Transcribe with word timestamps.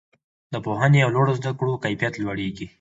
د 0.53 0.55
پوهنې 0.65 0.99
او 1.05 1.09
لوړو 1.15 1.37
زده 1.39 1.51
کړو 1.59 1.81
کیفیت 1.83 2.13
لوړیږي. 2.17 2.65